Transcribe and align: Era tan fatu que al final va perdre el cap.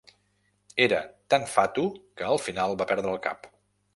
Era 0.85 1.01
tan 1.33 1.45
fatu 1.51 1.85
que 2.21 2.27
al 2.31 2.41
final 2.47 2.75
va 2.83 2.87
perdre 2.93 3.13
el 3.17 3.21
cap. 3.29 3.49